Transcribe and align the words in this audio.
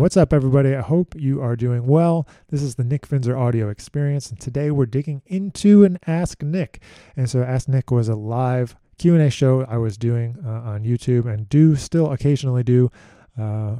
What's 0.00 0.16
up, 0.16 0.32
everybody? 0.32 0.74
I 0.74 0.80
hope 0.80 1.14
you 1.14 1.42
are 1.42 1.54
doing 1.54 1.86
well. 1.86 2.26
This 2.48 2.62
is 2.62 2.76
the 2.76 2.84
Nick 2.84 3.06
Finzer 3.06 3.38
audio 3.38 3.68
experience, 3.68 4.30
and 4.30 4.40
today 4.40 4.70
we're 4.70 4.86
digging 4.86 5.20
into 5.26 5.84
an 5.84 5.98
Ask 6.06 6.42
Nick. 6.42 6.80
And 7.18 7.28
so, 7.28 7.42
Ask 7.42 7.68
Nick 7.68 7.90
was 7.90 8.08
a 8.08 8.14
live 8.14 8.76
Q&A 8.96 9.28
show 9.28 9.66
I 9.66 9.76
was 9.76 9.98
doing 9.98 10.38
uh, 10.42 10.48
on 10.48 10.84
YouTube 10.84 11.30
and 11.30 11.50
do 11.50 11.76
still 11.76 12.10
occasionally 12.12 12.62
do, 12.62 12.90
uh, 13.38 13.76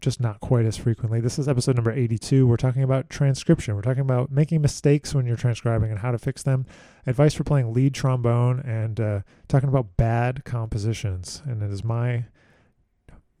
just 0.00 0.20
not 0.20 0.38
quite 0.38 0.64
as 0.64 0.76
frequently. 0.76 1.20
This 1.20 1.40
is 1.40 1.48
episode 1.48 1.74
number 1.74 1.90
82. 1.90 2.46
We're 2.46 2.56
talking 2.56 2.84
about 2.84 3.10
transcription. 3.10 3.74
We're 3.74 3.82
talking 3.82 4.02
about 4.02 4.30
making 4.30 4.62
mistakes 4.62 5.12
when 5.12 5.26
you're 5.26 5.34
transcribing 5.34 5.90
and 5.90 5.98
how 5.98 6.12
to 6.12 6.18
fix 6.18 6.44
them, 6.44 6.66
advice 7.04 7.34
for 7.34 7.42
playing 7.42 7.72
lead 7.72 7.94
trombone, 7.94 8.60
and 8.60 9.00
uh, 9.00 9.20
talking 9.48 9.70
about 9.70 9.96
bad 9.96 10.44
compositions. 10.44 11.42
And 11.44 11.64
it 11.64 11.72
is 11.72 11.82
my 11.82 12.26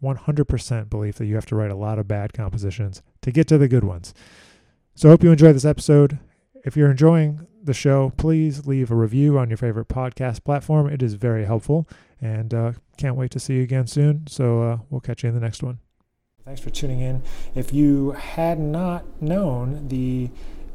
100% 0.04 0.90
belief 0.90 1.16
that 1.16 1.26
you 1.26 1.34
have 1.34 1.46
to 1.46 1.56
write 1.56 1.70
a 1.70 1.76
lot 1.76 1.98
of 1.98 2.06
bad 2.06 2.32
compositions 2.32 3.02
to 3.22 3.32
get 3.32 3.48
to 3.48 3.58
the 3.58 3.68
good 3.68 3.84
ones. 3.84 4.14
So 4.94 5.08
I 5.08 5.12
hope 5.12 5.24
you 5.24 5.32
enjoyed 5.32 5.56
this 5.56 5.64
episode. 5.64 6.18
If 6.64 6.76
you're 6.76 6.90
enjoying 6.90 7.46
the 7.62 7.74
show, 7.74 8.12
please 8.16 8.66
leave 8.66 8.90
a 8.90 8.94
review 8.94 9.38
on 9.38 9.48
your 9.48 9.56
favorite 9.56 9.88
podcast 9.88 10.44
platform. 10.44 10.88
It 10.88 11.02
is 11.02 11.14
very 11.14 11.44
helpful. 11.44 11.88
And 12.20 12.54
uh, 12.54 12.72
can't 12.96 13.16
wait 13.16 13.30
to 13.32 13.40
see 13.40 13.54
you 13.54 13.62
again 13.62 13.86
soon. 13.86 14.26
So 14.28 14.62
uh, 14.62 14.78
we'll 14.90 15.00
catch 15.00 15.22
you 15.22 15.28
in 15.28 15.34
the 15.34 15.40
next 15.40 15.62
one. 15.62 15.78
Thanks 16.44 16.60
for 16.60 16.70
tuning 16.70 17.00
in. 17.00 17.22
If 17.54 17.72
you 17.72 18.12
had 18.12 18.58
not 18.58 19.04
known 19.20 19.88
the 19.88 20.30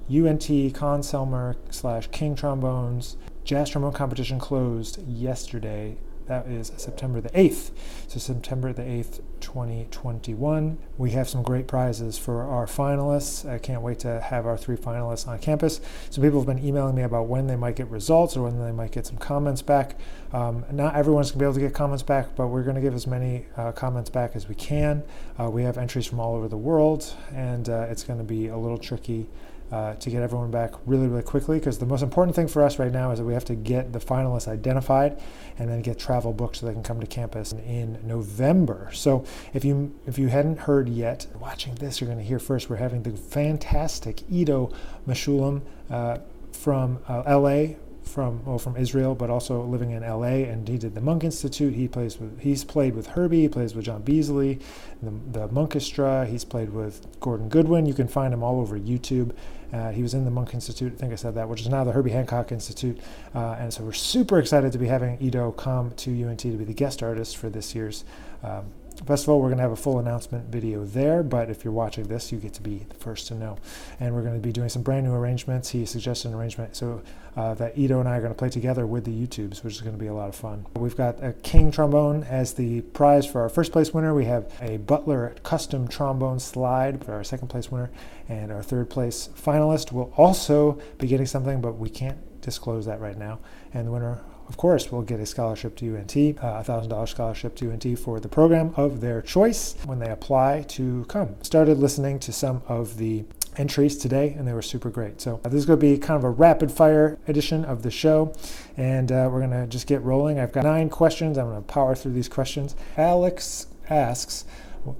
UNT 0.09 0.73
Conn-Selmer 0.73 1.55
slash 1.69 2.07
King 2.07 2.35
Trombones 2.35 3.15
Jazz 3.49 3.69
Trombone 3.71 3.93
competition 3.93 4.37
closed 4.37 5.01
yesterday 5.07 5.97
that 6.29 6.47
is 6.47 6.71
September 6.77 7.19
the 7.19 7.29
8th. 7.31 7.71
So, 8.07 8.19
September 8.19 8.71
the 8.71 8.83
8th, 8.83 9.19
2021. 9.41 10.77
We 10.97 11.11
have 11.11 11.27
some 11.27 11.41
great 11.41 11.67
prizes 11.67 12.17
for 12.19 12.43
our 12.43 12.67
finalists. 12.67 13.49
I 13.49 13.57
can't 13.57 13.81
wait 13.81 13.99
to 13.99 14.21
have 14.21 14.45
our 14.45 14.55
three 14.55 14.77
finalists 14.77 15.27
on 15.27 15.39
campus. 15.39 15.81
Some 16.11 16.23
people 16.23 16.39
have 16.39 16.47
been 16.47 16.63
emailing 16.63 16.95
me 16.95 17.01
about 17.01 17.27
when 17.27 17.47
they 17.47 17.55
might 17.55 17.75
get 17.75 17.87
results 17.87 18.37
or 18.37 18.43
when 18.43 18.63
they 18.63 18.71
might 18.71 18.91
get 18.91 19.07
some 19.07 19.17
comments 19.17 19.63
back. 19.63 19.99
Um, 20.31 20.65
not 20.71 20.95
everyone's 20.95 21.31
going 21.31 21.39
to 21.39 21.39
be 21.39 21.45
able 21.45 21.55
to 21.55 21.59
get 21.61 21.73
comments 21.73 22.03
back, 22.03 22.35
but 22.35 22.47
we're 22.47 22.63
going 22.63 22.75
to 22.75 22.81
give 22.81 22.93
as 22.93 23.07
many 23.07 23.47
uh, 23.57 23.71
comments 23.71 24.11
back 24.11 24.35
as 24.35 24.47
we 24.47 24.55
can. 24.55 25.03
Uh, 25.39 25.49
we 25.49 25.63
have 25.63 25.79
entries 25.79 26.05
from 26.05 26.19
all 26.19 26.35
over 26.35 26.47
the 26.47 26.57
world, 26.57 27.11
and 27.33 27.67
uh, 27.67 27.87
it's 27.89 28.03
going 28.03 28.19
to 28.19 28.25
be 28.25 28.47
a 28.47 28.57
little 28.57 28.77
tricky 28.77 29.27
uh, 29.71 29.93
to 29.95 30.09
get 30.09 30.21
everyone 30.21 30.51
back 30.51 30.73
really, 30.85 31.07
really 31.07 31.23
quickly 31.23 31.59
because 31.59 31.77
the 31.77 31.85
most 31.85 32.01
important 32.01 32.35
thing 32.35 32.47
for 32.47 32.63
us 32.63 32.79
right 32.79 32.91
now 32.91 33.11
is 33.11 33.19
that 33.19 33.25
we 33.25 33.33
have 33.33 33.45
to 33.45 33.55
get 33.55 33.93
the 33.93 33.99
finalists 33.99 34.47
identified 34.47 35.21
and 35.57 35.69
then 35.69 35.81
get 35.81 35.99
travel 35.99 36.33
booked 36.33 36.57
so 36.57 36.65
they 36.65 36.73
can 36.73 36.83
come 36.83 36.99
to 36.99 37.07
campus 37.07 37.51
in 37.53 37.99
November. 38.03 38.89
So 38.93 39.25
if 39.53 39.63
you 39.63 39.93
if 40.07 40.17
you 40.17 40.27
hadn't 40.29 40.59
heard 40.59 40.89
yet, 40.89 41.27
watching 41.39 41.75
this, 41.75 42.01
you're 42.01 42.07
going 42.07 42.19
to 42.19 42.25
hear 42.25 42.39
first. 42.39 42.69
We're 42.69 42.77
having 42.77 43.03
the 43.03 43.11
fantastic 43.11 44.23
Ido 44.31 44.71
Meshulam 45.07 45.61
uh, 45.89 46.17
from 46.51 46.99
uh, 47.07 47.23
LA 47.27 47.75
from 48.09 48.43
well, 48.45 48.57
from 48.57 48.75
Israel, 48.75 49.15
but 49.15 49.29
also 49.29 49.63
living 49.63 49.91
in 49.91 50.01
LA. 50.01 50.43
And 50.49 50.67
he 50.67 50.77
did 50.77 50.95
the 50.95 51.01
Monk 51.01 51.23
Institute. 51.23 51.73
He 51.73 51.87
plays 51.87 52.19
with 52.19 52.41
he's 52.41 52.63
played 52.63 52.95
with 52.95 53.07
Herbie. 53.07 53.41
He 53.41 53.49
plays 53.49 53.75
with 53.75 53.85
John 53.85 54.01
Beasley, 54.01 54.59
the, 55.01 55.11
the 55.39 55.47
Monkestra. 55.49 56.27
He's 56.27 56.43
played 56.43 56.71
with 56.71 57.05
Gordon 57.19 57.49
Goodwin. 57.49 57.85
You 57.85 57.93
can 57.93 58.07
find 58.07 58.33
him 58.33 58.43
all 58.43 58.59
over 58.59 58.77
YouTube. 58.77 59.33
Uh, 59.71 59.91
he 59.91 60.01
was 60.01 60.13
in 60.13 60.25
the 60.25 60.31
Monk 60.31 60.53
Institute, 60.53 60.93
I 60.93 60.95
think 60.95 61.13
I 61.13 61.15
said 61.15 61.35
that, 61.35 61.47
which 61.47 61.61
is 61.61 61.69
now 61.69 61.83
the 61.83 61.91
Herbie 61.91 62.09
Hancock 62.09 62.51
Institute. 62.51 62.97
Uh, 63.35 63.55
and 63.59 63.71
so 63.71 63.83
we're 63.83 63.93
super 63.93 64.39
excited 64.39 64.71
to 64.71 64.79
be 64.79 64.87
having 64.87 65.21
Ido 65.21 65.51
come 65.51 65.91
to 65.91 66.23
UNT 66.23 66.39
to 66.39 66.57
be 66.57 66.63
the 66.63 66.73
guest 66.73 67.03
artist 67.03 67.37
for 67.37 67.49
this 67.49 67.75
year's 67.75 68.03
um, 68.43 68.65
festival. 69.05 69.39
We're 69.39 69.47
going 69.47 69.57
to 69.57 69.63
have 69.63 69.71
a 69.71 69.75
full 69.75 69.99
announcement 69.99 70.49
video 70.49 70.85
there, 70.85 71.23
but 71.23 71.49
if 71.49 71.63
you're 71.63 71.73
watching 71.73 72.07
this, 72.07 72.31
you 72.31 72.37
get 72.37 72.53
to 72.53 72.61
be 72.61 72.85
the 72.89 72.95
first 72.95 73.27
to 73.27 73.35
know. 73.35 73.57
And 73.99 74.13
we're 74.13 74.21
going 74.21 74.35
to 74.35 74.39
be 74.39 74.51
doing 74.51 74.69
some 74.69 74.81
brand 74.81 75.05
new 75.05 75.13
arrangements. 75.13 75.69
He 75.69 75.85
suggested 75.85 76.29
an 76.29 76.33
arrangement 76.35 76.75
so 76.75 77.01
uh, 77.35 77.53
that 77.55 77.77
Ido 77.77 77.99
and 77.99 78.09
I 78.09 78.17
are 78.17 78.21
going 78.21 78.33
to 78.33 78.37
play 78.37 78.49
together 78.49 78.85
with 78.85 79.05
the 79.05 79.11
YouTubes, 79.11 79.63
which 79.63 79.75
is 79.75 79.81
going 79.81 79.95
to 79.95 79.99
be 79.99 80.07
a 80.07 80.13
lot 80.13 80.29
of 80.29 80.35
fun. 80.35 80.65
We've 80.75 80.95
got 80.95 81.23
a 81.23 81.33
King 81.33 81.71
trombone 81.71 82.23
as 82.23 82.53
the 82.53 82.81
prize 82.81 83.25
for 83.25 83.41
our 83.41 83.49
first 83.49 83.71
place 83.71 83.93
winner. 83.93 84.13
We 84.13 84.25
have 84.25 84.51
a 84.61 84.77
Butler 84.77 85.35
custom 85.43 85.87
trombone 85.87 86.39
slide 86.39 87.03
for 87.03 87.13
our 87.13 87.23
second 87.23 87.47
place 87.47 87.71
winner, 87.71 87.89
and 88.27 88.51
our 88.51 88.63
third 88.63 88.89
place 88.89 89.29
finalist 89.35 89.91
will 89.91 90.13
also 90.17 90.79
be 90.97 91.07
getting 91.07 91.25
something, 91.25 91.61
but 91.61 91.73
we 91.73 91.89
can't 91.89 92.17
disclose 92.41 92.85
that 92.85 92.99
right 92.99 93.17
now. 93.17 93.39
And 93.73 93.87
the 93.87 93.91
winner 93.91 94.21
of 94.49 94.57
course, 94.57 94.91
will 94.91 95.03
get 95.03 95.19
a 95.19 95.25
scholarship 95.25 95.75
to 95.77 95.95
UNT, 95.95 96.17
uh, 96.17 96.59
a 96.59 96.63
$1,000 96.63 97.07
scholarship 97.07 97.55
to 97.55 97.71
UNT 97.71 97.99
for 97.99 98.19
the 98.19 98.27
program 98.27 98.73
of 98.75 98.99
their 98.99 99.21
choice 99.21 99.75
when 99.85 99.99
they 99.99 100.09
apply 100.09 100.63
to 100.69 101.05
come. 101.07 101.35
Started 101.43 101.77
listening 101.77 102.19
to 102.19 102.33
some 102.33 102.63
of 102.67 102.97
the 102.97 103.23
entries 103.57 103.95
today, 103.95 104.35
and 104.37 104.47
they 104.47 104.53
were 104.53 104.61
super 104.61 104.89
great. 104.89 105.21
So 105.21 105.39
uh, 105.45 105.49
this 105.49 105.59
is 105.59 105.65
going 105.65 105.79
to 105.79 105.85
be 105.85 105.97
kind 105.99 106.17
of 106.17 106.23
a 106.23 106.29
rapid 106.29 106.71
fire 106.71 107.19
edition 107.27 107.63
of 107.63 107.83
the 107.83 107.91
show, 107.91 108.33
and 108.75 109.11
uh, 109.11 109.29
we're 109.31 109.45
going 109.45 109.51
to 109.51 109.67
just 109.67 109.85
get 109.85 110.01
rolling. 110.01 110.39
I've 110.39 110.51
got 110.51 110.63
nine 110.63 110.89
questions. 110.89 111.37
I'm 111.37 111.49
going 111.49 111.61
to 111.61 111.67
power 111.67 111.93
through 111.93 112.13
these 112.13 112.29
questions. 112.29 112.75
Alex 112.97 113.67
asks, 113.89 114.45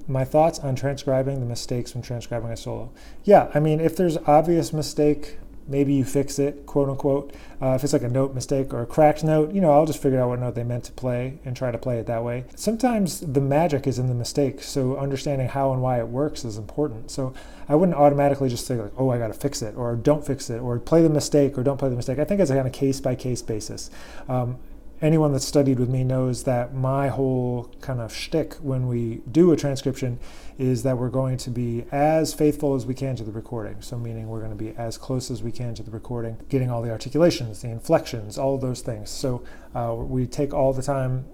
my 0.06 0.24
thoughts 0.24 0.58
on 0.58 0.76
transcribing 0.76 1.40
the 1.40 1.46
mistakes 1.46 1.94
when 1.94 2.02
transcribing 2.02 2.50
a 2.50 2.56
solo. 2.56 2.92
Yeah, 3.24 3.50
I 3.54 3.60
mean, 3.60 3.80
if 3.80 3.96
there's 3.96 4.18
obvious 4.18 4.72
mistake 4.72 5.38
maybe 5.68 5.94
you 5.94 6.04
fix 6.04 6.38
it, 6.38 6.66
quote 6.66 6.88
unquote. 6.88 7.32
Uh, 7.62 7.74
if 7.74 7.84
it's 7.84 7.92
like 7.92 8.02
a 8.02 8.08
note 8.08 8.34
mistake 8.34 8.72
or 8.72 8.82
a 8.82 8.86
cracked 8.86 9.22
note, 9.22 9.52
you 9.52 9.60
know, 9.60 9.72
I'll 9.72 9.86
just 9.86 10.02
figure 10.02 10.20
out 10.20 10.28
what 10.28 10.40
note 10.40 10.54
they 10.54 10.64
meant 10.64 10.84
to 10.84 10.92
play 10.92 11.38
and 11.44 11.56
try 11.56 11.70
to 11.70 11.78
play 11.78 11.98
it 11.98 12.06
that 12.06 12.24
way. 12.24 12.44
Sometimes 12.56 13.20
the 13.20 13.40
magic 13.40 13.86
is 13.86 13.98
in 13.98 14.08
the 14.08 14.14
mistake, 14.14 14.62
so 14.62 14.96
understanding 14.96 15.48
how 15.48 15.72
and 15.72 15.82
why 15.82 15.98
it 15.98 16.08
works 16.08 16.44
is 16.44 16.56
important. 16.56 17.10
So 17.10 17.34
I 17.68 17.74
wouldn't 17.74 17.96
automatically 17.96 18.48
just 18.48 18.66
say 18.66 18.76
like, 18.76 18.92
oh, 18.96 19.10
I 19.10 19.18
got 19.18 19.28
to 19.28 19.34
fix 19.34 19.62
it, 19.62 19.76
or 19.76 19.94
don't 19.96 20.26
fix 20.26 20.50
it, 20.50 20.58
or 20.58 20.78
play 20.78 21.02
the 21.02 21.10
mistake, 21.10 21.56
or 21.56 21.62
don't 21.62 21.78
play 21.78 21.88
the 21.88 21.96
mistake. 21.96 22.18
I 22.18 22.24
think 22.24 22.40
it's 22.40 22.50
a 22.50 22.54
kind 22.54 22.66
of 22.66 22.72
case 22.72 23.00
by 23.00 23.14
case 23.14 23.42
basis. 23.42 23.90
Um, 24.28 24.58
anyone 25.02 25.32
that's 25.32 25.44
studied 25.44 25.78
with 25.78 25.88
me 25.88 26.04
knows 26.04 26.44
that 26.44 26.74
my 26.74 27.08
whole 27.08 27.72
kind 27.80 28.00
of 28.00 28.12
shtick 28.12 28.54
when 28.54 28.86
we 28.86 29.22
do 29.30 29.52
a 29.52 29.56
transcription 29.56 30.18
is 30.58 30.82
that 30.82 30.98
we're 30.98 31.08
going 31.08 31.38
to 31.38 31.50
be 31.50 31.84
as 31.90 32.34
faithful 32.34 32.74
as 32.74 32.84
we 32.84 32.94
can 32.94 33.16
to 33.16 33.24
the 33.24 33.32
recording. 33.32 33.80
So, 33.80 33.98
meaning 33.98 34.28
we're 34.28 34.40
going 34.40 34.56
to 34.56 34.62
be 34.62 34.74
as 34.76 34.98
close 34.98 35.30
as 35.30 35.42
we 35.42 35.52
can 35.52 35.74
to 35.76 35.82
the 35.82 35.90
recording, 35.90 36.36
getting 36.48 36.70
all 36.70 36.82
the 36.82 36.90
articulations, 36.90 37.62
the 37.62 37.68
inflections, 37.70 38.36
all 38.36 38.58
those 38.58 38.82
things. 38.82 39.10
So, 39.10 39.42
uh, 39.74 39.94
we 39.96 40.26
take 40.26 40.52
all 40.52 40.72
the 40.72 40.82
time 40.82 41.24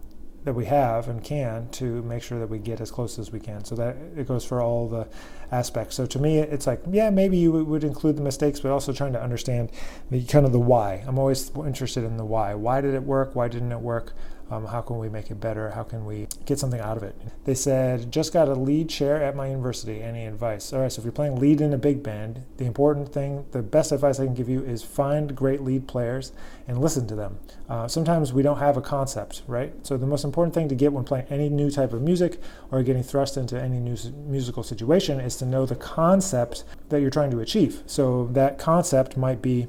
that 0.47 0.55
we 0.55 0.65
have 0.65 1.09
and 1.09 1.25
can 1.25 1.69
to 1.71 2.03
make 2.03 2.23
sure 2.23 2.39
that 2.39 2.49
we 2.49 2.57
get 2.57 2.81
as 2.81 2.89
close 2.89 3.19
as 3.19 3.33
we 3.33 3.41
can. 3.41 3.65
So 3.65 3.75
that 3.75 3.97
it 4.17 4.29
goes 4.29 4.45
for 4.45 4.62
all 4.62 4.89
the 4.89 5.09
aspects. 5.51 5.97
So 5.97 6.07
to 6.07 6.21
me, 6.21 6.39
it's 6.39 6.69
like, 6.69 6.81
yeah, 6.89 7.11
maybe 7.11 7.37
you 7.37 7.51
would 7.51 7.83
include 7.83 8.17
the 8.17 8.23
mistakes, 8.23 8.61
but 8.61 8.71
also 8.71 8.93
trying 8.93 9.12
to 9.15 9.21
understand 9.21 9.73
the 10.09 10.23
kind 10.23 10.47
of 10.47 10.53
the 10.53 10.61
why. 10.61 11.03
I'm 11.05 11.19
always 11.19 11.51
interested 11.56 12.05
in 12.05 12.17
the 12.17 12.25
why. 12.25 12.55
Why 12.55 12.81
did 12.81 12.95
it 12.95 13.03
work? 13.03 13.35
Why 13.35 13.49
didn't 13.49 13.73
it 13.73 13.81
work? 13.81 14.12
Um, 14.49 14.67
how 14.67 14.81
can 14.81 14.99
we 14.99 15.09
make 15.09 15.31
it 15.31 15.41
better? 15.41 15.71
How 15.71 15.83
can 15.83 16.07
we 16.07 16.29
get 16.45 16.59
something 16.59 16.81
out 16.81 16.97
of 16.97 17.03
it? 17.03 17.17
They 17.45 17.55
said, 17.55 18.12
just 18.12 18.33
got 18.33 18.49
a 18.49 18.55
lead 18.55 18.89
chair 18.89 19.21
at 19.21 19.34
my 19.34 19.49
university. 19.49 20.03
Any 20.03 20.25
advice? 20.25 20.73
All 20.73 20.81
right, 20.81 20.93
so 20.93 21.01
if 21.01 21.05
you're 21.05 21.12
playing 21.12 21.37
lead 21.37 21.61
in 21.61 21.73
a 21.73 21.79
big 21.79 22.03
band, 22.03 22.43
the 22.56 22.65
important 22.65 23.12
thing, 23.12 23.45
the 23.51 23.62
best 23.62 23.91
advice 23.91 24.21
I 24.21 24.27
can 24.27 24.35
give 24.35 24.49
you 24.49 24.62
is 24.62 24.85
find 24.85 25.35
great 25.35 25.62
lead 25.62 25.89
players 25.89 26.33
and 26.69 26.81
listen 26.81 27.09
to 27.09 27.17
them. 27.17 27.39
Uh, 27.69 27.89
sometimes 27.89 28.33
we 28.33 28.43
don't 28.43 28.59
have 28.59 28.77
a 28.77 28.83
concept, 28.83 29.43
right? 29.49 29.75
So 29.85 29.97
the 29.97 30.06
most 30.06 30.23
important 30.23 30.55
thing 30.55 30.69
to 30.69 30.77
get 30.77 30.93
when 30.93 31.05
playing 31.05 31.27
any 31.29 31.49
new 31.49 31.71
type 31.71 31.93
of 31.93 32.03
music 32.03 32.41
or 32.71 32.83
getting 32.85 33.03
thrust 33.03 33.37
into 33.37 33.61
any 33.61 33.81
new 33.81 33.97
musical 34.15 34.62
situation 34.62 35.19
is 35.19 35.37
to 35.39 35.45
know 35.45 35.67
the 35.67 35.77
concept 35.77 36.62
that 36.91 37.01
you're 37.01 37.11
trying 37.11 37.33
to 37.33 37.41
achieve. 37.41 37.83
So 37.87 38.29
that 38.33 38.59
concept 38.59 39.17
might 39.17 39.43
be 39.43 39.67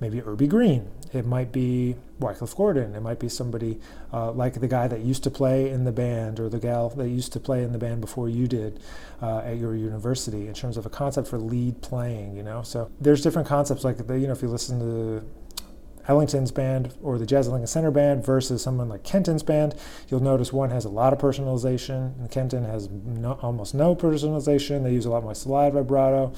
maybe 0.00 0.20
Urbie 0.22 0.48
Green 0.48 0.90
it 1.12 1.26
might 1.26 1.52
be 1.52 1.96
Wycliffe 2.18 2.56
Gordon. 2.56 2.94
It 2.94 3.00
might 3.00 3.18
be 3.18 3.28
somebody 3.28 3.80
uh, 4.12 4.32
like 4.32 4.60
the 4.60 4.68
guy 4.68 4.88
that 4.88 5.00
used 5.00 5.22
to 5.24 5.30
play 5.30 5.70
in 5.70 5.84
the 5.84 5.92
band 5.92 6.40
or 6.40 6.48
the 6.48 6.58
gal 6.58 6.90
that 6.90 7.08
used 7.08 7.32
to 7.34 7.40
play 7.40 7.62
in 7.62 7.72
the 7.72 7.78
band 7.78 8.00
before 8.00 8.28
you 8.28 8.46
did 8.46 8.80
uh, 9.22 9.38
at 9.38 9.58
your 9.58 9.74
university 9.74 10.46
in 10.48 10.54
terms 10.54 10.76
of 10.76 10.86
a 10.86 10.90
concept 10.90 11.28
for 11.28 11.38
lead 11.38 11.80
playing, 11.80 12.36
you 12.36 12.42
know? 12.42 12.62
So 12.62 12.90
there's 13.00 13.22
different 13.22 13.48
concepts 13.48 13.84
like, 13.84 14.06
the, 14.06 14.18
you 14.18 14.26
know, 14.26 14.32
if 14.32 14.42
you 14.42 14.48
listen 14.48 14.78
to 14.80 15.26
Ellington's 16.08 16.50
band 16.50 16.94
or 17.02 17.18
the 17.18 17.26
Jazz 17.26 17.48
Lincoln 17.48 17.66
Center 17.66 17.90
band 17.90 18.24
versus 18.24 18.62
someone 18.62 18.88
like 18.88 19.04
Kenton's 19.04 19.42
band, 19.42 19.74
you'll 20.08 20.20
notice 20.20 20.52
one 20.52 20.70
has 20.70 20.84
a 20.86 20.88
lot 20.88 21.12
of 21.12 21.18
personalization 21.18 22.18
and 22.18 22.30
Kenton 22.30 22.64
has 22.64 22.88
no, 22.88 23.38
almost 23.42 23.74
no 23.74 23.94
personalization. 23.94 24.82
They 24.82 24.92
use 24.92 25.04
a 25.04 25.10
lot 25.10 25.22
more 25.22 25.34
slide 25.34 25.74
vibrato. 25.74 26.32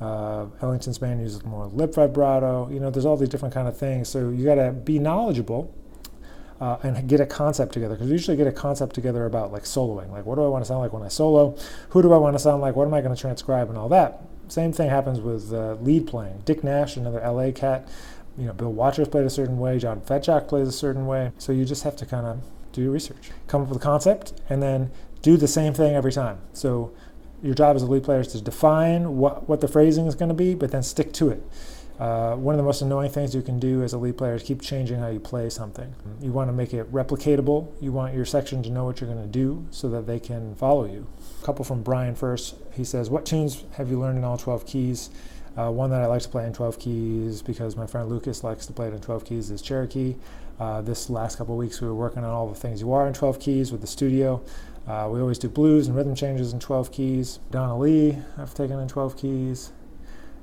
Uh, 0.00 0.46
Ellington's 0.60 0.98
band 0.98 1.20
uses 1.20 1.44
more 1.44 1.66
lip 1.66 1.94
vibrato. 1.94 2.68
You 2.70 2.80
know, 2.80 2.90
there's 2.90 3.04
all 3.04 3.16
these 3.16 3.28
different 3.28 3.54
kind 3.54 3.68
of 3.68 3.76
things. 3.76 4.08
So 4.08 4.30
you 4.30 4.44
got 4.44 4.56
to 4.56 4.72
be 4.72 4.98
knowledgeable 4.98 5.72
uh, 6.60 6.78
and 6.82 7.08
get 7.08 7.20
a 7.20 7.26
concept 7.26 7.72
together. 7.72 7.94
Because 7.94 8.10
usually 8.10 8.36
get 8.36 8.46
a 8.46 8.52
concept 8.52 8.94
together 8.94 9.26
about 9.26 9.52
like 9.52 9.62
soloing. 9.62 10.10
Like, 10.10 10.26
what 10.26 10.36
do 10.36 10.44
I 10.44 10.48
want 10.48 10.64
to 10.64 10.68
sound 10.68 10.80
like 10.80 10.92
when 10.92 11.02
I 11.02 11.08
solo? 11.08 11.56
Who 11.90 12.02
do 12.02 12.12
I 12.12 12.18
want 12.18 12.34
to 12.34 12.38
sound 12.38 12.62
like? 12.62 12.76
What 12.76 12.86
am 12.86 12.94
I 12.94 13.00
going 13.00 13.14
to 13.14 13.20
transcribe 13.20 13.68
and 13.68 13.78
all 13.78 13.88
that? 13.90 14.22
Same 14.48 14.72
thing 14.72 14.90
happens 14.90 15.20
with 15.20 15.52
uh, 15.52 15.74
lead 15.80 16.06
playing. 16.06 16.42
Dick 16.44 16.62
Nash, 16.62 16.96
another 16.96 17.20
LA 17.20 17.50
cat. 17.50 17.88
You 18.36 18.46
know, 18.46 18.52
Bill 18.52 18.72
Watrous 18.72 19.08
played 19.08 19.24
a 19.24 19.30
certain 19.30 19.58
way. 19.58 19.78
John 19.78 20.00
Fedchock 20.00 20.48
plays 20.48 20.68
a 20.68 20.72
certain 20.72 21.06
way. 21.06 21.32
So 21.38 21.52
you 21.52 21.64
just 21.64 21.84
have 21.84 21.96
to 21.96 22.06
kind 22.06 22.26
of 22.26 22.42
do 22.72 22.82
your 22.82 22.90
research, 22.90 23.30
come 23.46 23.62
up 23.62 23.68
with 23.68 23.78
a 23.78 23.80
concept, 23.80 24.32
and 24.50 24.62
then 24.62 24.90
do 25.22 25.36
the 25.36 25.48
same 25.48 25.72
thing 25.72 25.94
every 25.94 26.12
time. 26.12 26.38
So 26.52 26.92
your 27.44 27.54
job 27.54 27.76
as 27.76 27.82
a 27.82 27.86
lead 27.86 28.02
player 28.02 28.20
is 28.20 28.28
to 28.28 28.40
define 28.40 29.18
what, 29.18 29.48
what 29.48 29.60
the 29.60 29.68
phrasing 29.68 30.06
is 30.06 30.14
going 30.14 30.30
to 30.30 30.34
be, 30.34 30.54
but 30.54 30.70
then 30.70 30.82
stick 30.82 31.12
to 31.12 31.28
it. 31.28 31.42
Uh, 31.98 32.34
one 32.34 32.54
of 32.54 32.56
the 32.56 32.64
most 32.64 32.82
annoying 32.82 33.10
things 33.10 33.34
you 33.34 33.42
can 33.42 33.60
do 33.60 33.82
as 33.82 33.92
a 33.92 33.98
lead 33.98 34.16
player 34.16 34.34
is 34.34 34.42
keep 34.42 34.60
changing 34.60 34.98
how 34.98 35.08
you 35.08 35.20
play 35.20 35.48
something. 35.48 35.94
You 36.20 36.32
want 36.32 36.48
to 36.48 36.52
make 36.52 36.74
it 36.74 36.90
replicatable. 36.90 37.70
You 37.80 37.92
want 37.92 38.14
your 38.14 38.24
section 38.24 38.62
to 38.64 38.70
know 38.70 38.84
what 38.84 39.00
you're 39.00 39.10
going 39.10 39.22
to 39.22 39.30
do 39.30 39.64
so 39.70 39.88
that 39.90 40.06
they 40.06 40.18
can 40.18 40.56
follow 40.56 40.86
you. 40.86 41.06
A 41.40 41.44
couple 41.44 41.64
from 41.64 41.82
Brian 41.82 42.16
first. 42.16 42.56
He 42.72 42.82
says, 42.82 43.10
What 43.10 43.26
tunes 43.26 43.62
have 43.74 43.90
you 43.90 44.00
learned 44.00 44.18
in 44.18 44.24
all 44.24 44.38
12 44.38 44.66
keys? 44.66 45.10
Uh, 45.56 45.70
one 45.70 45.90
that 45.90 46.02
I 46.02 46.06
like 46.06 46.22
to 46.22 46.28
play 46.28 46.46
in 46.46 46.52
12 46.52 46.80
keys 46.80 47.42
because 47.42 47.76
my 47.76 47.86
friend 47.86 48.08
Lucas 48.08 48.42
likes 48.42 48.66
to 48.66 48.72
play 48.72 48.88
it 48.88 48.94
in 48.94 49.00
12 49.00 49.24
keys 49.24 49.50
is 49.50 49.62
Cherokee. 49.62 50.16
Uh, 50.58 50.80
this 50.80 51.10
last 51.10 51.36
couple 51.36 51.56
weeks 51.56 51.80
we 51.80 51.88
were 51.88 51.94
working 51.94 52.24
on 52.24 52.30
all 52.30 52.48
the 52.48 52.54
things 52.54 52.80
you 52.80 52.92
are 52.92 53.06
in 53.06 53.12
12 53.12 53.40
keys 53.40 53.72
with 53.72 53.80
the 53.80 53.86
studio. 53.86 54.42
Uh, 54.86 55.08
we 55.10 55.20
always 55.20 55.38
do 55.38 55.48
blues 55.48 55.86
and 55.86 55.96
rhythm 55.96 56.14
changes 56.14 56.52
in 56.52 56.60
12 56.60 56.92
keys. 56.92 57.38
Donna 57.50 57.76
Lee, 57.76 58.18
I've 58.38 58.54
taken 58.54 58.78
in 58.78 58.88
12 58.88 59.16
keys 59.16 59.72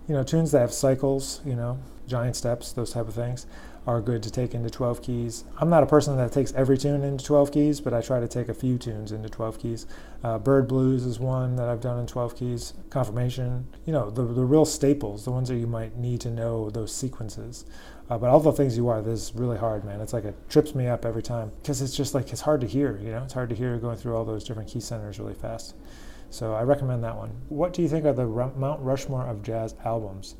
you 0.08 0.18
know, 0.18 0.24
tunes 0.24 0.52
that 0.52 0.60
have 0.60 0.74
cycles, 0.74 1.40
you 1.46 1.56
know, 1.56 1.80
giant 2.08 2.36
steps, 2.36 2.74
those 2.74 2.92
type 2.92 3.08
of 3.08 3.13
things 3.13 3.46
are 3.88 4.00
good 4.00 4.22
to 4.24 4.30
take 4.30 4.54
into 4.54 4.69
12 4.69 5.01
keys. 5.01 5.44
I'm 5.57 5.69
not 5.69 5.81
a 5.81 5.88
person 5.88 6.16
that 6.18 6.31
takes 6.31 6.54
every 6.54 6.78
tune 6.78 7.04
into 7.04 7.25
12 7.25 7.51
keys, 7.51 7.81
but 7.81 7.94
I 7.94 8.01
try 8.01 8.19
to 8.19 8.28
take 8.28 8.48
a 8.48 8.54
few 8.54 8.78
tunes 8.78 9.12
into 9.12 9.28
12 9.28 9.60
keys. 9.60 9.88
Uh, 10.24 10.38
Bird 10.38 10.68
Blues 10.68 11.06
is 11.06 11.19
one 11.19 11.56
that 11.56 11.68
I've 11.68 11.81
done 11.81 12.00
in 12.00 12.06
12 12.06 12.36
keys. 12.36 12.74
Confirmation, 12.92 13.68
you 13.86 13.94
know, 13.94 14.10
the, 14.12 14.24
the 14.24 14.45
real 14.45 14.66
staples, 14.66 15.25
the 15.25 15.31
ones 15.31 15.50
that 15.50 15.56
you 15.56 15.68
might 15.68 15.98
need 15.98 16.22
to 16.22 16.30
know 16.30 16.69
those 16.69 16.94
sequences. 16.94 17.66
Uh, 18.10 18.18
but 18.18 18.30
all 18.30 18.39
the 18.39 18.51
things 18.51 18.78
you 18.78 18.88
are, 18.88 19.01
this 19.01 19.30
is 19.30 19.36
really 19.36 19.57
hard, 19.57 19.84
man. 19.84 20.01
It's 20.01 20.13
like 20.13 20.25
it 20.25 20.36
trips 20.50 20.75
me 20.75 20.88
up 20.88 21.06
every 21.06 21.24
time 21.24 21.51
because 21.62 21.81
it's 21.81 21.95
just 21.95 22.13
like 22.13 22.31
it's 22.31 22.42
hard 22.42 22.62
to 22.62 22.68
hear, 22.68 23.00
you 23.01 23.10
know, 23.10 23.24
it's 23.24 23.34
hard 23.34 23.50
to 23.50 23.56
hear 23.56 23.77
going 23.77 23.98
through 23.98 24.16
all 24.16 24.25
those 24.25 24.44
different 24.44 24.69
key 24.69 24.81
centers 24.81 25.18
really 25.18 25.34
fast. 25.34 25.75
So 26.30 26.54
I 26.54 26.63
recommend 26.63 27.04
that 27.04 27.18
one. 27.18 27.31
What 27.50 27.74
do 27.74 27.81
you 27.81 27.89
think 27.89 28.06
are 28.06 28.13
the 28.13 28.25
Mount 28.25 28.81
Rushmore 28.81 29.25
of 29.27 29.44
jazz 29.44 29.75
albums? 29.84 30.36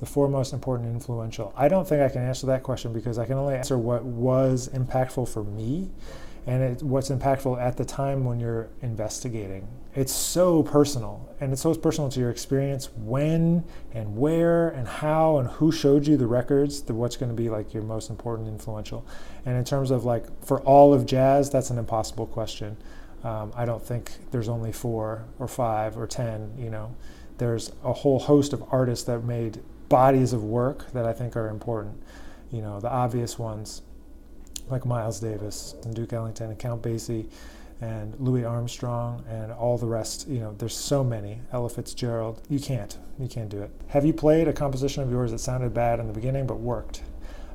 The 0.00 0.06
four 0.06 0.28
most 0.28 0.52
important 0.52 0.90
influential. 0.90 1.52
I 1.56 1.68
don't 1.68 1.88
think 1.88 2.02
I 2.02 2.08
can 2.08 2.22
answer 2.22 2.46
that 2.48 2.62
question 2.62 2.92
because 2.92 3.18
I 3.18 3.24
can 3.24 3.38
only 3.38 3.54
answer 3.54 3.78
what 3.78 4.04
was 4.04 4.68
impactful 4.68 5.28
for 5.28 5.42
me 5.42 5.90
and 6.46 6.62
it, 6.62 6.82
what's 6.82 7.08
impactful 7.10 7.60
at 7.60 7.76
the 7.76 7.84
time 7.84 8.24
when 8.24 8.38
you're 8.38 8.68
investigating. 8.82 9.66
It's 9.94 10.12
so 10.12 10.62
personal, 10.62 11.28
and 11.40 11.52
it's 11.52 11.62
so 11.62 11.74
personal 11.74 12.10
to 12.10 12.20
your 12.20 12.30
experience 12.30 12.90
when 12.94 13.64
and 13.92 14.16
where 14.16 14.68
and 14.68 14.86
how 14.86 15.38
and 15.38 15.48
who 15.48 15.72
showed 15.72 16.06
you 16.06 16.16
the 16.16 16.26
records, 16.26 16.84
what's 16.86 17.16
going 17.16 17.30
to 17.30 17.34
be 17.34 17.48
like 17.48 17.74
your 17.74 17.82
most 17.82 18.10
important, 18.10 18.48
influential. 18.48 19.04
And 19.44 19.56
in 19.56 19.64
terms 19.64 19.90
of 19.90 20.04
like 20.04 20.26
for 20.44 20.60
all 20.60 20.94
of 20.94 21.06
jazz, 21.06 21.50
that's 21.50 21.70
an 21.70 21.78
impossible 21.78 22.26
question. 22.26 22.76
Um, 23.24 23.52
I 23.56 23.64
don't 23.64 23.82
think 23.82 24.12
there's 24.30 24.48
only 24.48 24.70
four 24.70 25.24
or 25.38 25.48
five 25.48 25.96
or 25.96 26.06
ten. 26.06 26.52
You 26.58 26.70
know, 26.70 26.94
there's 27.38 27.72
a 27.82 27.92
whole 27.92 28.20
host 28.20 28.52
of 28.52 28.62
artists 28.70 29.04
that 29.06 29.24
made 29.24 29.60
bodies 29.88 30.32
of 30.32 30.42
work 30.42 30.92
that 30.92 31.06
I 31.06 31.12
think 31.12 31.36
are 31.36 31.48
important. 31.48 32.00
You 32.50 32.62
know, 32.62 32.80
the 32.80 32.90
obvious 32.90 33.38
ones 33.38 33.82
like 34.68 34.84
Miles 34.84 35.20
Davis 35.20 35.74
and 35.84 35.94
Duke 35.94 36.12
Ellington 36.12 36.50
and 36.50 36.58
Count 36.58 36.82
Basie 36.82 37.26
and 37.80 38.18
Louis 38.18 38.44
Armstrong 38.44 39.24
and 39.28 39.52
all 39.52 39.76
the 39.78 39.86
rest. 39.86 40.28
You 40.28 40.40
know, 40.40 40.54
there's 40.58 40.76
so 40.76 41.04
many. 41.04 41.40
Ella 41.52 41.68
Fitzgerald. 41.68 42.40
You 42.48 42.58
can't. 42.58 42.96
You 43.18 43.28
can't 43.28 43.48
do 43.48 43.62
it. 43.62 43.70
Have 43.88 44.04
you 44.04 44.12
played 44.12 44.48
a 44.48 44.52
composition 44.52 45.02
of 45.02 45.10
yours 45.10 45.30
that 45.30 45.38
sounded 45.38 45.74
bad 45.74 46.00
in 46.00 46.06
the 46.06 46.12
beginning 46.12 46.46
but 46.46 46.58
worked? 46.58 47.02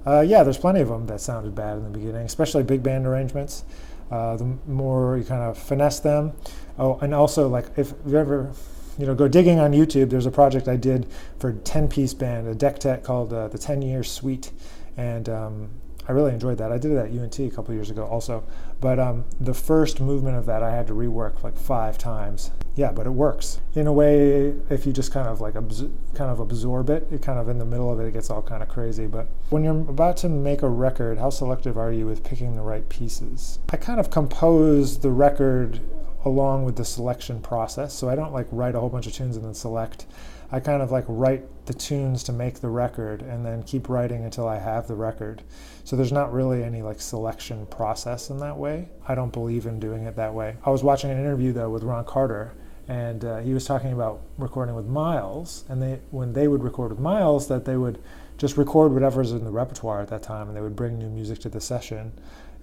Uh, 0.05 0.21
yeah, 0.21 0.43
there's 0.43 0.57
plenty 0.57 0.81
of 0.81 0.89
them 0.89 1.05
that 1.07 1.21
sounded 1.21 1.53
bad 1.53 1.77
in 1.77 1.83
the 1.83 1.89
beginning, 1.89 2.25
especially 2.25 2.63
big 2.63 2.81
band 2.81 3.05
arrangements. 3.05 3.63
Uh, 4.09 4.35
the 4.35 4.57
more 4.67 5.17
you 5.17 5.23
kind 5.23 5.41
of 5.41 5.57
finesse 5.57 5.99
them. 5.99 6.33
Oh, 6.77 6.97
and 7.01 7.13
also 7.13 7.47
like 7.47 7.67
if 7.77 7.93
you 8.05 8.17
ever 8.17 8.51
you 8.97 9.05
know 9.05 9.15
go 9.15 9.27
digging 9.27 9.59
on 9.59 9.71
YouTube, 9.71 10.09
there's 10.09 10.25
a 10.25 10.31
project 10.31 10.67
I 10.67 10.75
did 10.75 11.07
for 11.39 11.53
10 11.53 11.87
piece 11.87 12.13
band, 12.13 12.47
a 12.47 12.55
dectet 12.55 13.03
called 13.03 13.33
uh, 13.33 13.47
the 13.47 13.57
10 13.57 13.81
Year 13.81 14.03
Suite, 14.03 14.51
and 14.97 15.29
um, 15.29 15.69
I 16.07 16.13
really 16.13 16.33
enjoyed 16.33 16.57
that. 16.57 16.71
I 16.71 16.77
did 16.77 16.91
it 16.91 16.97
at 16.97 17.11
UNT 17.11 17.39
a 17.39 17.49
couple 17.49 17.73
years 17.73 17.89
ago 17.89 18.05
also, 18.05 18.43
but 18.79 18.99
um, 18.99 19.25
the 19.39 19.53
first 19.53 20.01
movement 20.01 20.35
of 20.35 20.45
that 20.47 20.63
I 20.63 20.71
had 20.71 20.87
to 20.87 20.93
rework 20.93 21.43
like 21.43 21.57
five 21.57 21.97
times. 21.97 22.51
Yeah, 22.75 22.91
but 22.91 23.05
it 23.05 23.11
works 23.11 23.59
in 23.75 23.85
a 23.85 23.93
way. 23.93 24.53
If 24.69 24.85
you 24.85 24.93
just 24.93 25.11
kind 25.11 25.27
of 25.27 25.41
like 25.41 25.53
kind 25.53 26.31
of 26.31 26.39
absorb 26.39 26.89
it, 26.89 27.07
it 27.11 27.21
kind 27.21 27.37
of 27.37 27.49
in 27.49 27.59
the 27.59 27.65
middle 27.65 27.91
of 27.91 27.99
it, 27.99 28.07
it 28.07 28.13
gets 28.13 28.29
all 28.29 28.41
kind 28.41 28.63
of 28.63 28.69
crazy. 28.69 29.07
But 29.07 29.27
when 29.49 29.63
you're 29.63 29.79
about 29.79 30.17
to 30.17 30.29
make 30.29 30.61
a 30.61 30.69
record, 30.69 31.17
how 31.17 31.29
selective 31.29 31.77
are 31.77 31.91
you 31.91 32.05
with 32.05 32.23
picking 32.23 32.55
the 32.55 32.61
right 32.61 32.87
pieces? 32.87 33.59
I 33.69 33.77
kind 33.77 33.99
of 33.99 34.09
compose 34.09 34.99
the 34.99 35.11
record 35.11 35.81
along 36.23 36.65
with 36.65 36.75
the 36.75 36.85
selection 36.85 37.41
process, 37.41 37.93
so 37.93 38.09
I 38.09 38.15
don't 38.15 38.33
like 38.33 38.47
write 38.51 38.75
a 38.75 38.79
whole 38.79 38.89
bunch 38.89 39.07
of 39.07 39.13
tunes 39.13 39.35
and 39.35 39.45
then 39.45 39.53
select. 39.53 40.05
I 40.51 40.59
kind 40.59 40.81
of 40.81 40.91
like 40.91 41.05
write 41.07 41.65
the 41.65 41.73
tunes 41.73 42.23
to 42.23 42.33
make 42.33 42.59
the 42.59 42.69
record 42.69 43.21
and 43.21 43.45
then 43.45 43.63
keep 43.63 43.87
writing 43.87 44.25
until 44.25 44.47
I 44.47 44.59
have 44.59 44.87
the 44.87 44.95
record. 44.95 45.43
So 45.85 45.95
there's 45.95 46.11
not 46.11 46.33
really 46.33 46.63
any 46.63 46.81
like 46.81 46.99
selection 46.99 47.65
process 47.67 48.29
in 48.29 48.37
that 48.39 48.57
way. 48.57 48.89
I 49.07 49.15
don't 49.15 49.31
believe 49.31 49.65
in 49.65 49.79
doing 49.79 50.03
it 50.03 50.17
that 50.17 50.33
way. 50.33 50.57
I 50.65 50.69
was 50.69 50.83
watching 50.83 51.09
an 51.09 51.19
interview 51.19 51.53
though 51.53 51.69
with 51.69 51.83
Ron 51.83 52.03
Carter 52.03 52.53
and 52.87 53.23
uh, 53.23 53.37
he 53.39 53.53
was 53.53 53.65
talking 53.65 53.93
about 53.93 54.21
recording 54.37 54.75
with 54.75 54.85
Miles 54.85 55.63
and 55.69 55.81
they 55.81 55.99
when 56.09 56.33
they 56.33 56.49
would 56.49 56.63
record 56.63 56.91
with 56.91 56.99
Miles 56.99 57.47
that 57.47 57.63
they 57.63 57.77
would 57.77 58.01
just 58.37 58.57
record 58.57 58.91
whatever's 58.91 59.31
in 59.31 59.45
the 59.45 59.51
repertoire 59.51 60.01
at 60.01 60.09
that 60.09 60.23
time 60.23 60.47
and 60.47 60.57
they 60.57 60.61
would 60.61 60.75
bring 60.75 60.97
new 60.97 61.09
music 61.09 61.39
to 61.39 61.49
the 61.49 61.61
session 61.61 62.11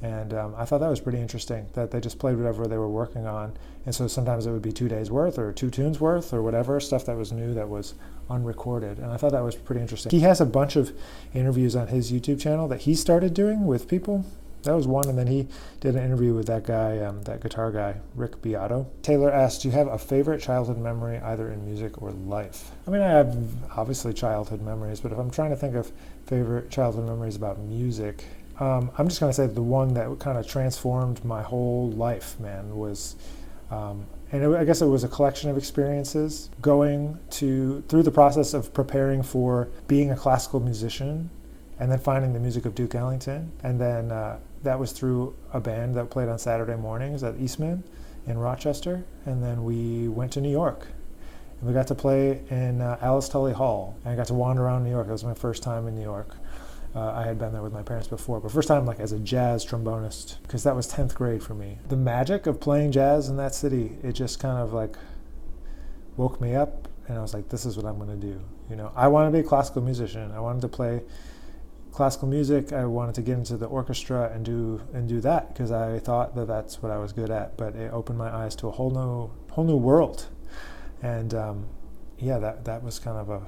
and 0.00 0.32
um, 0.32 0.54
I 0.56 0.64
thought 0.64 0.78
that 0.78 0.88
was 0.88 1.00
pretty 1.00 1.18
interesting 1.18 1.66
that 1.72 1.90
they 1.90 2.00
just 2.00 2.18
played 2.18 2.36
whatever 2.36 2.66
they 2.66 2.78
were 2.78 2.88
working 2.88 3.26
on. 3.26 3.56
And 3.84 3.94
so 3.94 4.06
sometimes 4.06 4.46
it 4.46 4.52
would 4.52 4.62
be 4.62 4.72
two 4.72 4.88
days 4.88 5.10
worth 5.10 5.38
or 5.38 5.52
two 5.52 5.70
tunes 5.70 6.00
worth 6.00 6.32
or 6.32 6.42
whatever, 6.42 6.78
stuff 6.78 7.04
that 7.06 7.16
was 7.16 7.32
new 7.32 7.52
that 7.54 7.68
was 7.68 7.94
unrecorded. 8.30 8.98
And 8.98 9.10
I 9.10 9.16
thought 9.16 9.32
that 9.32 9.42
was 9.42 9.56
pretty 9.56 9.80
interesting. 9.80 10.10
He 10.10 10.20
has 10.20 10.40
a 10.40 10.46
bunch 10.46 10.76
of 10.76 10.92
interviews 11.34 11.74
on 11.74 11.88
his 11.88 12.12
YouTube 12.12 12.40
channel 12.40 12.68
that 12.68 12.82
he 12.82 12.94
started 12.94 13.34
doing 13.34 13.66
with 13.66 13.88
people. 13.88 14.24
That 14.62 14.74
was 14.74 14.86
one. 14.86 15.08
And 15.08 15.18
then 15.18 15.26
he 15.26 15.48
did 15.80 15.96
an 15.96 16.04
interview 16.04 16.34
with 16.34 16.46
that 16.46 16.64
guy, 16.64 16.98
um, 16.98 17.22
that 17.22 17.40
guitar 17.40 17.72
guy, 17.72 17.96
Rick 18.14 18.42
Beato. 18.42 18.86
Taylor 19.02 19.32
asked, 19.32 19.62
Do 19.62 19.68
you 19.68 19.72
have 19.72 19.88
a 19.88 19.98
favorite 19.98 20.40
childhood 20.40 20.78
memory 20.78 21.18
either 21.18 21.50
in 21.50 21.64
music 21.64 22.02
or 22.02 22.10
life? 22.12 22.70
I 22.86 22.90
mean, 22.90 23.00
I 23.00 23.08
have 23.08 23.36
obviously 23.76 24.12
childhood 24.12 24.60
memories, 24.60 25.00
but 25.00 25.12
if 25.12 25.18
I'm 25.18 25.30
trying 25.30 25.50
to 25.50 25.56
think 25.56 25.74
of 25.74 25.90
favorite 26.26 26.70
childhood 26.70 27.06
memories 27.06 27.36
about 27.36 27.58
music, 27.60 28.24
um, 28.60 28.90
I'm 28.98 29.08
just 29.08 29.20
going 29.20 29.30
to 29.30 29.34
say 29.34 29.46
the 29.46 29.62
one 29.62 29.94
that 29.94 30.18
kind 30.18 30.38
of 30.38 30.46
transformed 30.46 31.24
my 31.24 31.42
whole 31.42 31.90
life, 31.92 32.38
man, 32.40 32.76
was, 32.76 33.16
um, 33.70 34.06
and 34.32 34.42
it, 34.42 34.56
I 34.56 34.64
guess 34.64 34.82
it 34.82 34.86
was 34.86 35.04
a 35.04 35.08
collection 35.08 35.48
of 35.50 35.56
experiences 35.56 36.50
going 36.60 37.18
to 37.30 37.82
through 37.88 38.02
the 38.02 38.10
process 38.10 38.54
of 38.54 38.74
preparing 38.74 39.22
for 39.22 39.68
being 39.86 40.10
a 40.10 40.16
classical 40.16 40.60
musician, 40.60 41.30
and 41.78 41.90
then 41.90 41.98
finding 41.98 42.32
the 42.32 42.40
music 42.40 42.66
of 42.66 42.74
Duke 42.74 42.94
Ellington, 42.94 43.52
and 43.62 43.80
then 43.80 44.10
uh, 44.10 44.38
that 44.62 44.78
was 44.78 44.92
through 44.92 45.36
a 45.52 45.60
band 45.60 45.94
that 45.94 46.10
played 46.10 46.28
on 46.28 46.38
Saturday 46.38 46.76
mornings 46.76 47.22
at 47.22 47.36
Eastman 47.38 47.84
in 48.26 48.38
Rochester, 48.38 49.04
and 49.24 49.42
then 49.42 49.64
we 49.64 50.08
went 50.08 50.32
to 50.32 50.40
New 50.40 50.50
York. 50.50 50.88
And 51.60 51.68
we 51.68 51.74
got 51.74 51.86
to 51.88 51.94
play 51.94 52.42
in 52.50 52.80
uh, 52.80 52.98
Alice 53.00 53.28
Tully 53.28 53.52
Hall, 53.52 53.96
and 54.04 54.12
I 54.12 54.16
got 54.16 54.26
to 54.26 54.34
wander 54.34 54.64
around 54.64 54.84
New 54.84 54.90
York. 54.90 55.08
It 55.08 55.12
was 55.12 55.24
my 55.24 55.34
first 55.34 55.62
time 55.62 55.88
in 55.88 55.94
New 55.94 56.02
York. 56.02 56.36
Uh, 56.94 57.12
I 57.12 57.22
had 57.24 57.38
been 57.38 57.52
there 57.52 57.62
with 57.62 57.72
my 57.72 57.82
parents 57.82 58.08
before, 58.08 58.40
but 58.40 58.50
first 58.50 58.68
time 58.68 58.86
like 58.86 58.98
as 58.98 59.12
a 59.12 59.18
jazz 59.18 59.64
trombonist 59.64 60.40
because 60.42 60.64
that 60.64 60.74
was 60.74 60.90
10th 60.90 61.14
grade 61.14 61.42
for 61.42 61.54
me. 61.54 61.78
The 61.88 61.96
magic 61.96 62.46
of 62.46 62.60
playing 62.60 62.92
jazz 62.92 63.28
in 63.28 63.36
that 63.36 63.54
city, 63.54 63.98
it 64.02 64.12
just 64.12 64.40
kind 64.40 64.58
of 64.58 64.72
like 64.72 64.96
woke 66.16 66.40
me 66.40 66.54
up 66.54 66.88
and 67.06 67.18
I 67.18 67.22
was 67.22 67.34
like 67.34 67.48
this 67.50 67.66
is 67.66 67.76
what 67.76 67.86
I'm 67.86 67.98
going 67.98 68.20
to 68.20 68.26
do. 68.26 68.40
You 68.70 68.76
know, 68.76 68.92
I 68.96 69.08
wanted 69.08 69.30
to 69.30 69.32
be 69.32 69.40
a 69.40 69.48
classical 69.48 69.82
musician. 69.82 70.30
I 70.32 70.40
wanted 70.40 70.62
to 70.62 70.68
play 70.68 71.02
classical 71.92 72.28
music. 72.28 72.72
I 72.72 72.84
wanted 72.84 73.14
to 73.16 73.22
get 73.22 73.38
into 73.38 73.56
the 73.56 73.66
orchestra 73.66 74.30
and 74.32 74.44
do 74.44 74.80
and 74.94 75.08
do 75.08 75.20
that 75.20 75.48
because 75.48 75.72
I 75.72 75.98
thought 75.98 76.34
that 76.36 76.46
that's 76.46 76.82
what 76.82 76.92
I 76.92 76.98
was 76.98 77.12
good 77.12 77.30
at, 77.30 77.56
but 77.56 77.74
it 77.76 77.92
opened 77.92 78.18
my 78.18 78.34
eyes 78.34 78.54
to 78.56 78.68
a 78.68 78.70
whole 78.70 78.90
new 78.90 79.30
whole 79.52 79.64
new 79.64 79.76
world. 79.76 80.26
And 81.02 81.34
um, 81.34 81.66
yeah, 82.18 82.38
that 82.38 82.64
that 82.64 82.82
was 82.82 82.98
kind 82.98 83.18
of 83.18 83.30
a 83.30 83.42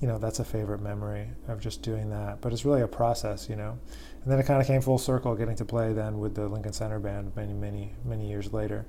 you 0.00 0.08
know, 0.08 0.18
that's 0.18 0.38
a 0.38 0.44
favorite 0.44 0.80
memory 0.80 1.28
of 1.48 1.60
just 1.60 1.82
doing 1.82 2.10
that. 2.10 2.40
But 2.40 2.52
it's 2.52 2.64
really 2.64 2.82
a 2.82 2.88
process, 2.88 3.48
you 3.48 3.56
know. 3.56 3.78
And 4.22 4.32
then 4.32 4.38
it 4.38 4.46
kind 4.46 4.60
of 4.60 4.66
came 4.66 4.80
full 4.80 4.98
circle, 4.98 5.34
getting 5.34 5.56
to 5.56 5.64
play 5.64 5.92
then 5.92 6.18
with 6.18 6.34
the 6.34 6.48
Lincoln 6.48 6.72
Center 6.72 6.98
Band 6.98 7.34
many, 7.36 7.52
many, 7.52 7.94
many 8.04 8.28
years 8.28 8.52
later, 8.52 8.86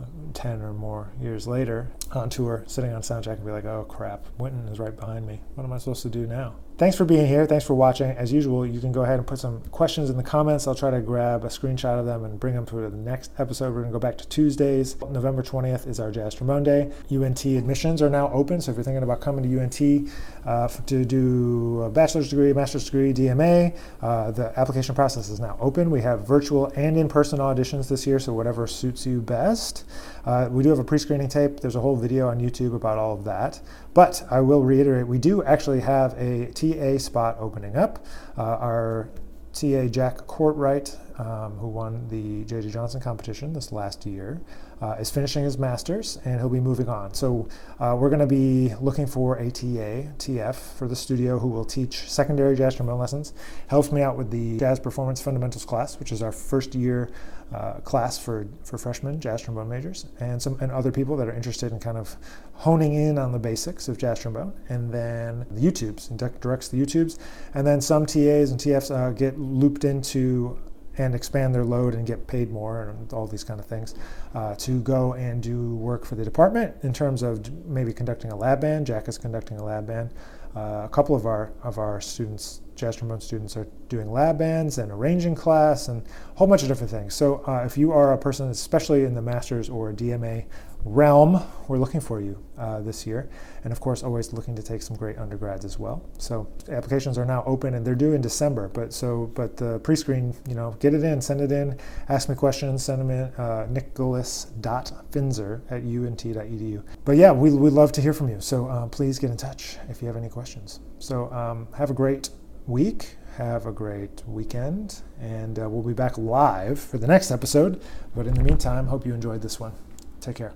uh, 0.00 0.04
10 0.34 0.62
or 0.62 0.72
more 0.72 1.12
years 1.20 1.46
later 1.46 1.90
on 2.12 2.30
tour, 2.30 2.64
sitting 2.66 2.92
on 2.92 3.02
soundcheck 3.02 3.36
and 3.36 3.44
be 3.44 3.52
like, 3.52 3.64
oh 3.64 3.84
crap, 3.88 4.24
Wynton 4.38 4.68
is 4.68 4.78
right 4.78 4.96
behind 4.96 5.26
me. 5.26 5.40
What 5.54 5.64
am 5.64 5.72
I 5.72 5.78
supposed 5.78 6.02
to 6.02 6.08
do 6.08 6.26
now? 6.26 6.56
Thanks 6.80 6.96
for 6.96 7.04
being 7.04 7.26
here. 7.26 7.44
Thanks 7.44 7.66
for 7.66 7.74
watching. 7.74 8.10
As 8.12 8.32
usual, 8.32 8.64
you 8.66 8.80
can 8.80 8.90
go 8.90 9.02
ahead 9.02 9.18
and 9.18 9.26
put 9.26 9.38
some 9.38 9.60
questions 9.64 10.08
in 10.08 10.16
the 10.16 10.22
comments. 10.22 10.66
I'll 10.66 10.74
try 10.74 10.90
to 10.90 11.02
grab 11.02 11.44
a 11.44 11.48
screenshot 11.48 12.00
of 12.00 12.06
them 12.06 12.24
and 12.24 12.40
bring 12.40 12.54
them 12.54 12.64
to 12.64 12.76
the 12.76 12.96
next 12.96 13.32
episode. 13.38 13.74
We're 13.74 13.82
going 13.82 13.92
to 13.92 13.98
go 13.98 13.98
back 13.98 14.16
to 14.16 14.26
Tuesdays. 14.28 14.98
November 15.02 15.42
20th 15.42 15.86
is 15.86 16.00
our 16.00 16.10
Jazz 16.10 16.34
Trombone 16.34 16.62
Day. 16.62 16.90
UNT 17.12 17.44
admissions 17.44 18.00
are 18.00 18.08
now 18.08 18.32
open. 18.32 18.62
So 18.62 18.70
if 18.70 18.78
you're 18.78 18.84
thinking 18.84 19.02
about 19.02 19.20
coming 19.20 19.44
to 19.44 19.60
UNT 19.60 20.10
uh, 20.46 20.68
to 20.86 21.04
do 21.04 21.82
a 21.82 21.90
bachelor's 21.90 22.30
degree, 22.30 22.50
master's 22.54 22.86
degree, 22.86 23.12
DMA, 23.12 23.76
uh, 24.00 24.30
the 24.30 24.58
application 24.58 24.94
process 24.94 25.28
is 25.28 25.38
now 25.38 25.58
open. 25.60 25.90
We 25.90 26.00
have 26.00 26.26
virtual 26.26 26.72
and 26.76 26.96
in 26.96 27.08
person 27.08 27.40
auditions 27.40 27.90
this 27.90 28.06
year, 28.06 28.18
so 28.18 28.32
whatever 28.32 28.66
suits 28.66 29.04
you 29.04 29.20
best. 29.20 29.84
Uh, 30.24 30.48
we 30.50 30.62
do 30.62 30.70
have 30.70 30.78
a 30.78 30.84
pre 30.84 30.98
screening 30.98 31.28
tape. 31.28 31.60
There's 31.60 31.76
a 31.76 31.80
whole 31.80 31.96
video 31.96 32.28
on 32.28 32.40
YouTube 32.40 32.74
about 32.74 32.96
all 32.96 33.12
of 33.12 33.24
that. 33.24 33.60
But 33.92 34.22
I 34.30 34.40
will 34.40 34.62
reiterate 34.62 35.06
we 35.06 35.18
do 35.18 35.42
actually 35.42 35.80
have 35.80 36.14
a 36.18 36.46
TA 36.52 36.98
spot 36.98 37.36
opening 37.38 37.76
up. 37.76 38.04
Uh, 38.38 38.42
our 38.42 39.08
TA 39.52 39.86
Jack 39.86 40.26
Courtwright, 40.26 40.96
um, 41.18 41.58
who 41.58 41.68
won 41.68 42.06
the 42.08 42.44
J.J. 42.44 42.70
Johnson 42.70 43.00
competition 43.00 43.52
this 43.52 43.72
last 43.72 44.06
year, 44.06 44.40
uh, 44.80 44.96
is 44.98 45.10
finishing 45.10 45.44
his 45.44 45.58
master's 45.58 46.18
and 46.24 46.40
he'll 46.40 46.48
be 46.48 46.60
moving 46.60 46.88
on. 46.88 47.12
So 47.14 47.48
uh, 47.78 47.96
we're 47.98 48.08
going 48.08 48.20
to 48.20 48.26
be 48.26 48.74
looking 48.80 49.06
for 49.06 49.36
a 49.36 49.50
TA, 49.50 50.08
TF, 50.18 50.54
for 50.54 50.88
the 50.88 50.96
studio 50.96 51.38
who 51.38 51.48
will 51.48 51.64
teach 51.64 52.10
secondary 52.10 52.56
jazz 52.56 52.76
trombone 52.76 52.98
lessons. 52.98 53.34
Helps 53.68 53.92
me 53.92 54.02
out 54.02 54.16
with 54.16 54.30
the 54.30 54.58
Jazz 54.58 54.80
Performance 54.80 55.20
Fundamentals 55.20 55.64
class, 55.64 55.98
which 55.98 56.12
is 56.12 56.22
our 56.22 56.32
first 56.32 56.74
year 56.74 57.10
uh, 57.52 57.74
class 57.80 58.18
for, 58.18 58.46
for 58.62 58.78
freshmen 58.78 59.20
jazz 59.20 59.42
trombone 59.42 59.68
majors, 59.68 60.06
and 60.20 60.40
some 60.40 60.56
and 60.60 60.70
other 60.70 60.92
people 60.92 61.16
that 61.16 61.26
are 61.26 61.34
interested 61.34 61.72
in 61.72 61.80
kind 61.80 61.98
of 61.98 62.16
honing 62.54 62.94
in 62.94 63.18
on 63.18 63.32
the 63.32 63.38
basics 63.38 63.88
of 63.88 63.98
jazz 63.98 64.20
trombone. 64.20 64.52
And 64.68 64.92
then 64.92 65.46
the 65.50 65.60
YouTubes, 65.60 66.10
and 66.10 66.40
directs 66.40 66.68
the 66.68 66.80
YouTubes, 66.80 67.18
and 67.54 67.66
then 67.66 67.80
some 67.80 68.06
TAs 68.06 68.50
and 68.50 68.60
TFs 68.60 68.94
uh, 68.94 69.10
get 69.10 69.38
looped 69.38 69.84
into 69.84 70.58
and 71.00 71.14
expand 71.14 71.54
their 71.54 71.64
load 71.64 71.94
and 71.94 72.06
get 72.06 72.26
paid 72.26 72.50
more 72.50 72.90
and 72.90 73.12
all 73.12 73.26
these 73.26 73.44
kind 73.44 73.58
of 73.58 73.66
things 73.66 73.94
uh, 74.34 74.54
to 74.56 74.80
go 74.82 75.14
and 75.14 75.42
do 75.42 75.74
work 75.76 76.04
for 76.04 76.14
the 76.14 76.24
department 76.24 76.74
in 76.82 76.92
terms 76.92 77.22
of 77.22 77.50
maybe 77.66 77.92
conducting 77.92 78.30
a 78.30 78.36
lab 78.36 78.60
band. 78.60 78.86
Jack 78.86 79.08
is 79.08 79.18
conducting 79.18 79.58
a 79.58 79.64
lab 79.64 79.86
band. 79.86 80.10
Uh, 80.54 80.82
a 80.84 80.88
couple 80.90 81.14
of 81.14 81.26
our 81.26 81.52
of 81.62 81.78
our 81.78 82.00
students, 82.00 82.60
jazz 82.74 82.96
trombone 82.96 83.20
students, 83.20 83.56
are 83.56 83.68
doing 83.88 84.10
lab 84.10 84.36
bands 84.36 84.78
and 84.78 84.90
arranging 84.90 85.34
class 85.34 85.86
and 85.86 86.02
a 86.02 86.38
whole 86.38 86.48
bunch 86.48 86.62
of 86.62 86.68
different 86.68 86.90
things. 86.90 87.14
So 87.14 87.44
uh, 87.46 87.62
if 87.64 87.78
you 87.78 87.92
are 87.92 88.12
a 88.12 88.18
person, 88.18 88.48
especially 88.48 89.04
in 89.04 89.14
the 89.14 89.22
masters 89.22 89.70
or 89.70 89.92
DMA 89.92 90.46
realm, 90.84 91.42
we're 91.68 91.78
looking 91.78 92.00
for 92.00 92.20
you 92.20 92.42
uh, 92.58 92.80
this 92.80 93.06
year. 93.06 93.28
And 93.64 93.72
of 93.72 93.80
course, 93.80 94.02
always 94.02 94.32
looking 94.32 94.56
to 94.56 94.62
take 94.62 94.82
some 94.82 94.96
great 94.96 95.18
undergrads 95.18 95.64
as 95.64 95.78
well. 95.78 96.02
So 96.18 96.48
applications 96.68 97.18
are 97.18 97.24
now 97.24 97.42
open 97.46 97.74
and 97.74 97.86
they're 97.86 97.94
due 97.94 98.12
in 98.12 98.20
December. 98.20 98.68
But 98.68 98.92
so, 98.92 99.30
but 99.34 99.56
the 99.56 99.78
pre-screen, 99.80 100.34
you 100.48 100.54
know, 100.54 100.76
get 100.80 100.94
it 100.94 101.04
in, 101.04 101.20
send 101.20 101.40
it 101.40 101.52
in, 101.52 101.78
ask 102.08 102.28
me 102.28 102.34
questions, 102.34 102.84
send 102.84 103.00
them 103.00 103.10
in, 103.10 103.24
uh, 103.34 103.66
nicholas.finzer 103.70 105.60
at 105.70 105.82
unt.edu. 105.82 106.82
But 107.04 107.16
yeah, 107.16 107.32
we, 107.32 107.50
we'd 107.52 107.72
love 107.72 107.92
to 107.92 108.00
hear 108.00 108.12
from 108.12 108.28
you. 108.28 108.40
So 108.40 108.66
uh, 108.66 108.86
please 108.86 109.18
get 109.18 109.30
in 109.30 109.36
touch 109.36 109.78
if 109.88 110.00
you 110.00 110.08
have 110.08 110.16
any 110.16 110.28
questions. 110.28 110.80
So 110.98 111.32
um, 111.32 111.68
have 111.76 111.90
a 111.90 111.94
great 111.94 112.30
week. 112.66 113.16
Have 113.36 113.66
a 113.66 113.72
great 113.72 114.22
weekend, 114.26 115.00
and 115.18 115.58
uh, 115.58 115.68
we'll 115.70 115.84
be 115.84 115.94
back 115.94 116.18
live 116.18 116.78
for 116.78 116.98
the 116.98 117.06
next 117.06 117.30
episode. 117.30 117.80
But 118.14 118.26
in 118.26 118.34
the 118.34 118.42
meantime, 118.42 118.86
hope 118.86 119.06
you 119.06 119.14
enjoyed 119.14 119.40
this 119.40 119.58
one. 119.58 119.72
Take 120.20 120.36
care. 120.36 120.52